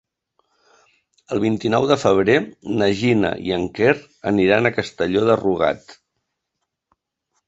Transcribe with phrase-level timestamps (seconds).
[1.33, 2.37] El vint-i-nou de febrer
[2.79, 3.93] na Gina i en Quer
[4.31, 5.95] aniran a Castelló de Rugat.